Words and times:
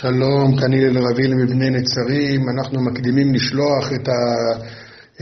שלום, 0.00 0.56
כאן 0.56 0.72
הלל 0.72 0.98
רביל 1.10 1.34
מבני 1.34 1.70
נצרים, 1.70 2.48
אנחנו 2.48 2.80
מקדימים 2.80 3.34
לשלוח 3.34 3.92
את, 3.92 4.08
ה... 4.08 4.12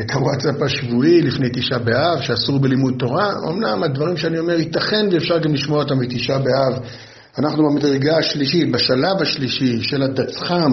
את 0.00 0.10
הוואטסאפ 0.10 0.62
השבועי 0.62 1.22
לפני 1.22 1.48
תשעה 1.52 1.78
באב, 1.78 2.20
שאסור 2.20 2.58
בלימוד 2.58 2.94
תורה. 2.98 3.32
אמנם 3.48 3.82
הדברים 3.82 4.16
שאני 4.16 4.38
אומר 4.38 4.60
ייתכן 4.60 5.06
ואפשר 5.12 5.38
גם 5.38 5.54
לשמוע 5.54 5.82
אותם 5.82 5.98
בתשעה 5.98 6.38
באב. 6.38 6.82
אנחנו 7.38 7.70
במדרגה 7.70 8.16
השלישית, 8.16 8.72
בשלב 8.72 9.22
השלישי 9.22 9.82
של 9.82 10.02
הדצחם, 10.02 10.72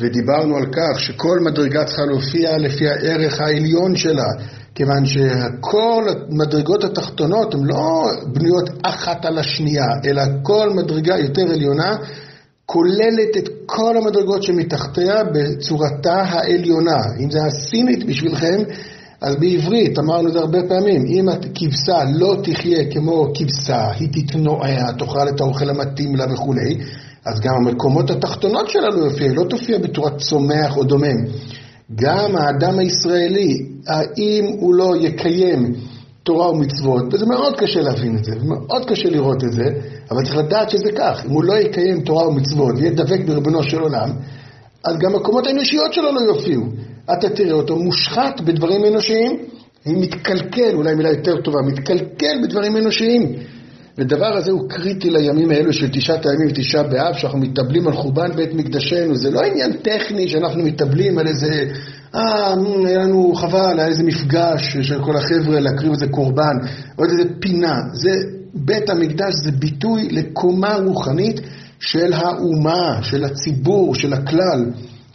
ודיברנו 0.00 0.56
על 0.56 0.66
כך 0.66 1.00
שכל 1.00 1.38
מדרגה 1.40 1.84
צריכה 1.84 2.02
להופיע 2.04 2.58
לפי 2.58 2.88
הערך 2.88 3.40
העליון 3.40 3.96
שלה, 3.96 4.28
כיוון 4.74 5.06
שכל 5.06 6.04
המדרגות 6.30 6.84
התחתונות 6.84 7.54
הן 7.54 7.64
לא 7.64 8.04
בנויות 8.32 8.70
אחת 8.82 9.24
על 9.24 9.38
השנייה, 9.38 9.86
אלא 10.04 10.22
כל 10.42 10.70
מדרגה 10.74 11.18
יותר 11.18 11.52
עליונה 11.52 11.96
כוללת 12.66 13.36
את 13.38 13.48
כל 13.66 13.96
המדרגות 13.96 14.42
שמתחתיה 14.42 15.24
בצורתה 15.24 16.22
העליונה. 16.22 17.00
אם 17.20 17.30
זה 17.30 17.44
הסינית 17.44 18.06
בשבילכם, 18.06 18.62
אז 19.20 19.36
בעברית, 19.36 19.98
אמרנו 19.98 20.28
את 20.28 20.32
זה 20.32 20.38
הרבה 20.38 20.58
פעמים, 20.68 21.04
אם 21.06 21.28
הכבשה 21.28 22.04
לא 22.14 22.36
תחיה 22.42 22.90
כמו 22.90 23.32
כבשה, 23.34 23.90
היא 23.90 24.08
תתנועע, 24.12 24.92
תאכל 24.98 25.28
את 25.28 25.40
האוכל 25.40 25.70
המתאים 25.70 26.16
לה 26.16 26.32
וכולי, 26.32 26.78
אז 27.24 27.40
גם 27.40 27.54
המקומות 27.54 28.10
התחתונות 28.10 28.68
שלה 28.68 28.88
לא 28.88 29.04
יופיע, 29.04 29.32
לא 29.32 29.44
תופיע 29.44 29.78
בצורת 29.78 30.18
צומח 30.18 30.76
או 30.76 30.84
דומם. 30.84 31.24
גם 31.94 32.36
האדם 32.36 32.78
הישראלי, 32.78 33.66
האם 33.86 34.44
הוא 34.58 34.74
לא 34.74 34.94
יקיים 35.00 35.74
תורה 36.24 36.50
ומצוות, 36.50 37.14
וזה 37.14 37.26
מאוד 37.26 37.56
קשה 37.56 37.80
להבין 37.80 38.16
את 38.16 38.24
זה, 38.24 38.32
מאוד 38.42 38.84
קשה 38.88 39.08
לראות 39.10 39.44
את 39.44 39.52
זה, 39.52 39.64
אבל 40.10 40.24
צריך 40.24 40.36
לדעת 40.36 40.70
שזה 40.70 40.92
כך. 40.96 41.24
אם 41.26 41.30
הוא 41.30 41.44
לא 41.44 41.54
יקיים 41.54 42.00
תורה 42.00 42.28
ומצוות 42.28 42.74
ויהיה 42.76 42.90
דבק 42.90 43.20
בריבונו 43.26 43.62
של 43.62 43.78
עולם, 43.78 44.10
אז 44.84 44.98
גם 44.98 45.14
הקומות 45.14 45.46
האנושיות 45.46 45.92
שלו 45.92 46.12
לא 46.12 46.20
יופיעו. 46.20 46.62
אתה 47.12 47.28
תראה 47.28 47.52
אותו 47.52 47.76
מושחת 47.76 48.40
בדברים 48.40 48.84
אנושיים, 48.84 49.38
היא 49.84 49.96
מתקלקל, 49.96 50.74
אולי 50.74 50.94
מילה 50.94 51.10
יותר 51.10 51.40
טובה, 51.40 51.62
מתקלקל 51.62 52.36
בדברים 52.42 52.76
אנושיים. 52.76 53.32
ודבר 53.98 54.36
הזה 54.36 54.50
הוא 54.50 54.68
קריטי 54.68 55.10
לימים 55.10 55.50
האלו 55.50 55.72
של 55.72 55.88
תשעת 55.88 56.26
הימים 56.26 56.48
ותשעה 56.48 56.82
באב, 56.82 57.14
שאנחנו 57.14 57.38
מתאבלים 57.38 57.88
על 57.88 57.92
חורבן 57.92 58.36
בית 58.36 58.54
מקדשנו. 58.54 59.14
זה 59.14 59.30
לא 59.30 59.40
עניין 59.40 59.72
טכני 59.72 60.28
שאנחנו 60.28 60.62
מתאבלים 60.62 61.18
על 61.18 61.26
איזה, 61.26 61.64
אה, 62.14 62.54
היה 62.86 62.98
לנו 62.98 63.34
חבל, 63.34 63.78
היה 63.78 63.86
איזה 63.88 64.02
מפגש 64.04 64.76
של 64.82 65.04
כל 65.04 65.16
החבר'ה 65.16 65.60
להקריב 65.60 65.92
איזה 65.92 66.06
קורבן, 66.08 66.56
או 66.98 67.04
איזה 67.04 67.22
פינה. 67.40 67.74
זה, 67.92 68.10
בית 68.54 68.90
המקדש 68.90 69.34
זה 69.44 69.52
ביטוי 69.52 70.08
לקומה 70.08 70.76
רוחנית 70.76 71.40
של 71.80 72.12
האומה, 72.12 72.98
של 73.02 73.24
הציבור, 73.24 73.94
של 73.94 74.12
הכלל. 74.12 74.70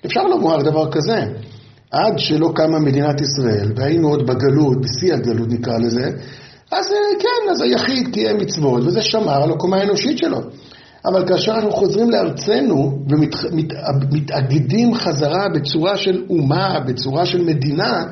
אפשר 0.05 0.23
לומר 0.23 0.61
דבר 0.61 0.91
כזה. 0.91 1.25
עד 1.91 2.19
שלא 2.19 2.51
קמה 2.55 2.79
מדינת 2.79 3.21
ישראל, 3.21 3.71
והיינו 3.75 4.09
עוד 4.09 4.27
בגלות, 4.27 4.77
בשיא 4.81 5.13
הגלות 5.13 5.47
נקרא 5.49 5.77
לזה, 5.77 6.09
אז 6.71 6.85
אה, 6.91 7.19
כן, 7.19 7.51
אז 7.51 7.61
היחיד 7.61 8.13
קיים 8.13 8.37
מצוות, 8.37 8.83
וזה 8.83 9.01
שמר 9.01 9.43
על 9.43 9.51
הקומה 9.51 9.77
האנושית 9.77 10.17
שלו. 10.17 10.39
אבל 11.05 11.27
כאשר 11.27 11.51
אנחנו 11.51 11.71
חוזרים 11.71 12.09
לארצנו 12.09 12.99
ומתאגדים 13.09 14.95
חזרה 14.95 15.45
בצורה 15.55 15.97
של 15.97 16.23
אומה, 16.29 16.79
בצורה 16.87 17.25
של 17.25 17.43
מדינה, 17.43 18.03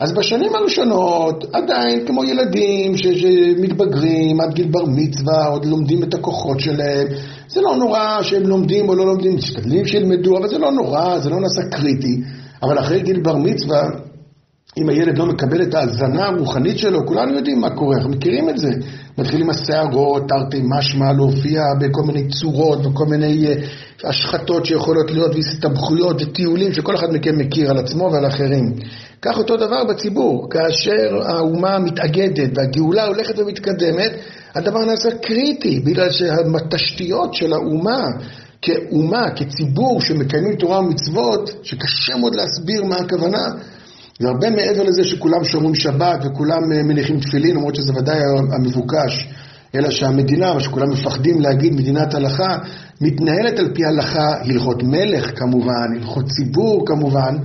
אז 0.00 0.12
בשנים 0.12 0.54
הראשונות 0.54 1.44
עדיין 1.52 2.06
כמו 2.06 2.24
ילדים 2.24 2.96
שמתבגרים 2.96 4.40
עד 4.40 4.54
גיל 4.54 4.68
בר 4.70 4.84
מצווה, 4.86 5.46
עוד 5.46 5.64
לומדים 5.64 6.02
את 6.02 6.14
הכוחות 6.14 6.60
שלהם, 6.60 7.06
זה 7.48 7.60
לא 7.60 7.76
נורא 7.76 8.22
שהם 8.22 8.42
לומדים 8.42 8.88
או 8.88 8.94
לא 8.94 9.06
לומדים, 9.06 9.36
משתדלים 9.36 9.86
שילמדו, 9.86 10.38
אבל 10.38 10.48
זה 10.48 10.58
לא 10.58 10.72
נורא, 10.72 11.18
זה 11.18 11.30
לא 11.30 11.40
נעשה 11.40 11.62
קריטי. 11.70 12.20
אבל 12.62 12.78
אחרי 12.78 13.00
גיל 13.00 13.20
בר 13.20 13.36
מצווה, 13.36 13.82
אם 14.78 14.88
הילד 14.88 15.18
לא 15.18 15.26
מקבל 15.26 15.62
את 15.62 15.74
ההזנה 15.74 16.26
הרוחנית 16.26 16.78
שלו, 16.78 17.06
כולנו 17.06 17.34
יודעים 17.34 17.60
מה 17.60 17.70
קורה, 17.70 17.96
אנחנו 17.96 18.10
מכירים 18.10 18.48
את 18.48 18.58
זה. 18.58 18.70
מתחילים 19.18 19.50
הסערות, 19.50 20.22
תרתי 20.28 20.62
משמע, 20.64 21.12
להופיע 21.12 21.62
בכל 21.80 22.02
מיני 22.02 22.28
צורות 22.28 22.86
וכל 22.86 23.06
מיני 23.06 23.46
אה, 23.46 23.54
השחתות 24.04 24.66
שיכולות 24.66 25.10
להיות 25.10 25.34
והסתבכויות 25.34 26.22
וטיולים 26.22 26.72
שכל 26.72 26.94
אחד 26.94 27.12
מכם 27.12 27.38
מכיר 27.38 27.70
על 27.70 27.78
עצמו 27.78 28.10
ועל 28.12 28.26
אחרים. 28.26 28.74
כך 29.22 29.38
אותו 29.38 29.56
דבר 29.56 29.84
בציבור, 29.84 30.50
כאשר 30.50 31.22
האומה 31.22 31.78
מתאגדת 31.78 32.50
והגאולה 32.54 33.06
הולכת 33.06 33.38
ומתקדמת, 33.38 34.12
הדבר 34.54 34.84
נעשה 34.84 35.08
קריטי, 35.22 35.80
בגלל 35.80 36.10
שהתשתיות 36.10 37.34
של 37.34 37.52
האומה 37.52 38.04
כאומה, 38.62 39.30
כציבור 39.36 40.00
שמקיימים 40.00 40.56
תורה 40.56 40.78
ומצוות, 40.78 41.50
שקשה 41.62 42.16
מאוד 42.16 42.34
להסביר 42.34 42.84
מה 42.84 42.96
הכוונה, 42.96 43.52
זה 44.18 44.28
הרבה 44.28 44.50
מעבר 44.50 44.82
לזה 44.82 45.04
שכולם 45.04 45.44
שומרים 45.44 45.74
שבת 45.74 46.20
וכולם 46.24 46.72
אה, 46.72 46.82
מניחים 46.82 47.20
תפילין, 47.20 47.56
למרות 47.56 47.74
שזה 47.74 47.92
ודאי 47.96 48.20
המבוקש, 48.52 49.28
אלא 49.74 49.90
שהמדינה, 49.90 50.54
מה 50.54 50.60
שכולם 50.60 50.90
מפחדים 50.90 51.40
להגיד, 51.40 51.72
מדינת 51.74 52.14
הלכה, 52.14 52.58
מתנהלת 53.00 53.58
על 53.58 53.74
פי 53.74 53.84
הלכה, 53.84 54.34
הלכות 54.40 54.82
מלך 54.82 55.38
כמובן, 55.38 55.96
הלכות 55.96 56.24
ציבור 56.28 56.86
כמובן, 56.86 57.36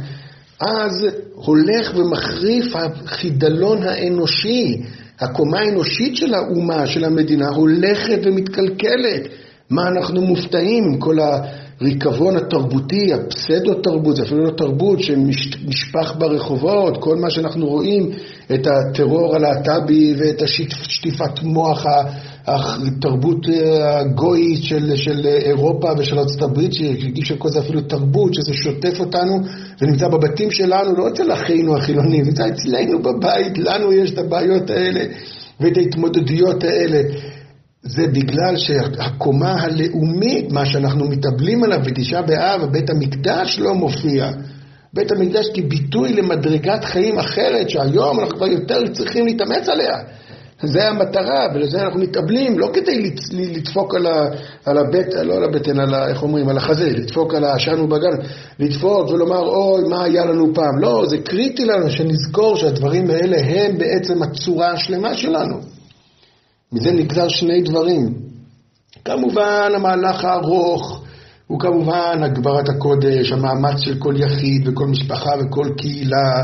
אז 0.62 1.08
הולך 1.36 1.96
ומחריף 1.96 2.76
החידלון 2.76 3.84
האנושי, 3.84 4.82
הקומה 5.20 5.60
האנושית 5.60 6.16
של 6.16 6.34
האומה, 6.34 6.88
של 6.88 7.04
המדינה, 7.04 7.48
הולכת 7.50 8.20
ומתקלקלת. 8.26 9.28
מה 9.70 9.88
אנחנו 9.88 10.22
מופתעים 10.22 10.84
עם 10.84 11.00
כל 11.00 11.18
הריקבון 11.82 12.36
התרבותי, 12.36 13.14
הפסדו-תרבות, 13.14 14.16
זה 14.16 14.24
אפילו 14.24 14.44
לא 14.44 14.52
תרבות 14.52 15.00
שנשפך 15.00 16.16
ברחובות, 16.18 16.98
כל 16.98 17.16
מה 17.16 17.30
שאנחנו 17.30 17.68
רואים, 17.68 18.10
את 18.54 18.68
הטרור 18.68 19.36
הלהט"בי 19.36 20.16
ואת 20.18 20.42
השטיפת 20.42 21.44
מוח, 21.44 21.86
התרבות 22.48 23.46
הגויית 23.82 24.64
של, 24.64 24.96
של 24.96 25.28
אירופה 25.28 25.88
ושל 25.98 26.20
ארצות 26.20 26.42
הברית, 26.42 26.74
שהגישה 26.74 27.38
כל 27.38 27.50
זה 27.50 27.60
אפילו 27.60 27.82
תרבות, 27.82 28.34
שזה 28.34 28.54
שוטף 28.54 29.00
אותנו 29.00 29.40
ונמצא 29.82 30.08
בבתים 30.08 30.52
שלנו, 30.52 30.94
לא 30.98 31.08
אצל 31.08 31.34
אחינו 31.34 31.78
החילונים, 31.78 32.26
נמצא 32.26 32.44
אצלנו 32.48 33.02
בבית, 33.02 33.58
לנו 33.58 33.94
יש 33.94 34.12
את 34.12 34.18
הבעיות 34.18 34.70
האלה 34.70 35.02
ואת 35.60 35.78
ההתמודדויות 35.78 36.64
האלה. 36.64 37.02
זה 37.96 38.08
בגלל 38.08 38.58
שהקומה 38.58 39.52
הלאומית, 39.52 40.52
מה 40.52 40.66
שאנחנו 40.66 41.10
מתאבלים 41.10 41.64
עליו 41.64 41.80
בתשעה 41.86 42.22
באב, 42.22 42.66
בית 42.72 42.90
המקדש 42.90 43.60
לא 43.60 43.74
מופיע. 43.76 44.32
בית 44.94 45.12
המקדש 45.12 45.50
כביטוי 45.54 46.14
למדרגת 46.14 46.84
חיים 46.84 47.20
אחרת, 47.20 47.70
שהיום 47.70 48.20
אנחנו 48.20 48.38
כבר 48.38 48.48
יותר 48.48 48.88
צריכים 48.94 49.26
להתאמץ 49.26 49.70
עליה. 49.70 49.98
זה 50.64 50.88
המטרה, 50.88 51.48
ולזה 51.56 51.82
אנחנו 51.82 52.00
מתאבלים, 52.00 52.60
לא 52.60 52.70
כדי 52.74 53.12
לדפוק 53.34 53.96
על, 53.96 54.08
על 54.66 54.78
הבטן, 54.78 55.28
לא 55.28 55.36
על 55.36 55.44
הבטן, 55.44 55.80
על 55.80 55.94
ה, 55.94 56.10
איך 56.10 56.24
אומרים, 56.24 56.50
על 56.50 56.58
החזה, 56.58 56.90
לדפוק 56.90 57.34
על 57.34 57.44
העשן 57.44 57.80
ובגן, 57.80 58.18
לדפוק 58.60 59.10
ולומר, 59.10 59.40
אוי, 59.40 59.90
מה 59.90 60.04
היה 60.04 60.26
לנו 60.26 60.54
פעם. 60.54 60.80
לא, 60.80 61.06
זה 61.08 61.18
קריטי 61.18 61.66
לנו 61.66 61.90
שנזכור 61.90 62.56
שהדברים 62.56 63.10
האלה 63.10 63.38
הם 63.46 63.78
בעצם 63.78 64.24
הצורה 64.24 64.72
השלמה 64.72 65.14
שלנו. 65.14 65.79
מזה 66.74 66.92
נגזר 66.92 67.28
שני 67.28 67.62
דברים. 67.62 68.14
כמובן, 69.06 69.72
המהלך 69.76 70.26
הארוך 70.26 71.04
הוא 71.48 71.60
כמובן 71.60 72.20
הגברת 72.24 72.70
הקודש, 72.70 73.32
המאמץ 73.32 73.80
של 73.80 74.00
כל 74.00 74.14
יחיד 74.18 74.68
וכל 74.68 74.88
משפחה 74.88 75.32
וכל 75.40 75.70
קהילה, 75.78 76.44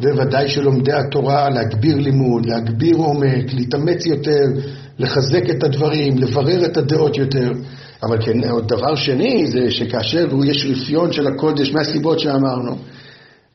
וודאי 0.00 0.48
שלומדי 0.48 0.92
התורה, 0.92 1.50
להגביר 1.50 1.96
לימוד, 1.96 2.46
להגביר 2.46 2.96
עומק, 2.96 3.52
להתאמץ 3.54 4.06
יותר, 4.06 4.44
לחזק 4.98 5.50
את 5.50 5.64
הדברים, 5.64 6.18
לברר 6.18 6.64
את 6.64 6.76
הדעות 6.76 7.16
יותר. 7.16 7.52
אבל 8.02 8.24
כן, 8.24 8.50
עוד 8.50 8.68
דבר 8.68 8.94
שני 8.94 9.46
זה 9.46 9.70
שכאשר 9.70 10.26
יש 10.44 10.66
רפיון 10.66 11.12
של 11.12 11.26
הקודש 11.26 11.72
מהסיבות 11.72 12.20
שאמרנו, 12.20 12.76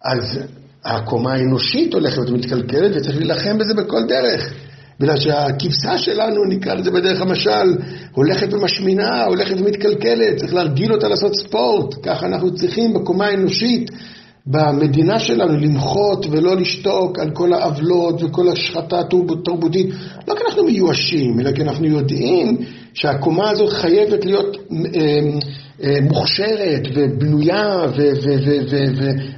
אז 0.04 0.40
הקומה 0.86 1.34
האנושית 1.34 1.94
הולכת 1.94 2.30
ומתקלקלת 2.30 2.95
וצריך 2.95 3.18
להילחם 3.18 3.57
בזה 3.57 3.74
בכל 3.74 4.07
דרך. 4.07 4.54
בגלל 5.00 5.18
שהכבשה 5.18 5.98
שלנו, 5.98 6.46
נקרא 6.46 6.74
לזה 6.74 6.92
בדרך 6.92 7.22
המשל, 7.22 7.78
הולכת 8.14 8.54
ומשמינה, 8.54 9.26
הולכת 9.26 9.56
ומתקלקלת, 9.60 10.38
צריך 10.38 10.54
להרגיל 10.54 10.94
אותה 10.94 11.08
לעשות 11.08 11.36
ספורט. 11.36 11.96
ככה 12.04 12.26
אנחנו 12.26 12.56
צריכים 12.56 12.94
בקומה 12.94 13.26
האנושית, 13.26 13.92
במדינה 14.46 15.20
שלנו, 15.20 15.58
למחות 15.58 16.26
ולא 16.32 16.56
לשתוק 16.56 17.20
על 17.20 17.30
כל 17.32 17.54
העוולות 17.54 18.24
וכל 18.24 18.48
השחתה 18.48 19.00
התרבותית. 19.00 19.88
לא 20.28 20.36
כי 20.36 20.44
אנחנו 20.48 20.64
מיואשים, 20.64 21.40
אלא 21.40 21.52
כי 21.52 21.62
אנחנו 21.62 21.86
יודעים 21.86 22.58
שהקומה 22.94 23.50
הזאת 23.50 23.70
חייבת 23.70 24.26
להיות 24.26 24.58
אה, 24.72 25.20
אה, 25.84 26.02
מוכשרת 26.02 26.88
ובנויה 26.94 27.86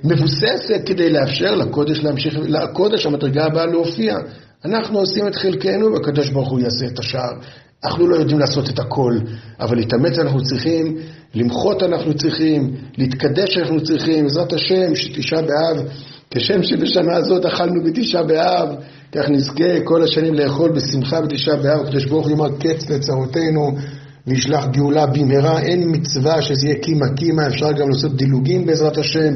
ומבוססת 0.03 0.81
כדי 0.85 1.09
לאפשר 1.09 1.55
לקודש 1.55 1.99
להמשיך, 1.99 2.37
לקודש 2.47 3.05
המדרגה 3.05 3.45
הבאה 3.45 3.65
להופיע. 3.65 4.17
אנחנו 4.65 4.99
עושים 4.99 5.27
את 5.27 5.35
חלקנו, 5.35 5.93
והקדוש 5.93 6.29
ברוך 6.29 6.49
הוא 6.49 6.59
יעשה 6.59 6.85
את 6.87 6.99
השאר. 6.99 7.31
אנחנו 7.85 8.07
לא 8.07 8.15
יודעים 8.15 8.39
לעשות 8.39 8.69
את 8.69 8.79
הכל, 8.79 9.19
אבל 9.59 9.77
להתאמץ 9.77 10.19
אנחנו 10.19 10.43
צריכים 10.43 10.97
למחות 11.35 11.83
אנחנו 11.83 12.13
צריכים, 12.13 12.75
להתקדש 12.97 13.57
אנחנו 13.57 13.83
צריכים, 13.83 14.23
בעזרת 14.23 14.53
השם, 14.53 14.95
שתשעה 14.95 15.41
באב, 15.41 15.85
כשם 16.29 16.63
שבשנה 16.63 17.15
הזאת 17.15 17.45
אכלנו 17.45 17.83
בתשעה 17.83 18.23
באב, 18.23 18.69
כך 19.11 19.29
נזכה 19.29 19.79
כל 19.83 20.03
השנים 20.03 20.33
לאכול 20.33 20.71
בשמחה 20.71 21.21
בתשעה 21.21 21.55
באב, 21.55 21.79
הקדוש 21.81 22.05
ברוך 22.05 22.27
הוא 22.27 22.31
יאמר 22.31 22.57
קץ 22.59 22.89
לצרותינו 22.89 23.71
וישלח 24.27 24.65
גאולה 24.65 25.05
במהרה, 25.05 25.59
אין 25.59 25.83
מצווה 25.91 26.41
שזה 26.41 26.67
יהיה 26.67 26.79
קימה 26.79 27.05
קימה, 27.15 27.47
אפשר 27.47 27.71
גם 27.71 27.89
לעשות 27.89 28.15
דילוגים 28.15 28.65
בעזרת 28.65 28.97
השם, 28.97 29.33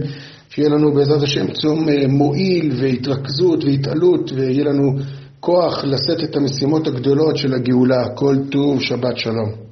שיהיה 0.49 0.69
לנו 0.69 0.93
בעזרת 0.93 1.23
השם 1.23 1.53
צום 1.53 1.89
אה, 1.89 2.07
מועיל 2.07 2.71
והתרכזות 2.81 3.63
והתעלות, 3.63 4.31
ויהיה 4.35 4.63
לנו 4.63 4.93
כוח 5.39 5.83
לשאת 5.83 6.23
את 6.23 6.35
המשימות 6.35 6.87
הגדולות 6.87 7.37
של 7.37 7.53
הגאולה. 7.53 8.09
כל 8.15 8.35
טוב, 8.51 8.81
שבת 8.81 9.17
שלום. 9.17 9.66